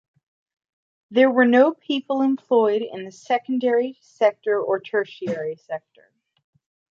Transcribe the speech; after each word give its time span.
There 1.11 1.29
were 1.29 1.45
no 1.45 1.75
people 1.75 2.23
employed 2.23 2.81
in 2.81 3.05
the 3.05 3.11
secondary 3.11 3.99
sector 4.01 4.59
or 4.59 4.79
tertiary 4.79 5.57
sector. 5.57 6.11